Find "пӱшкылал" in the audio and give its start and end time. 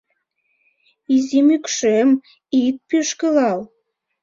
2.87-3.59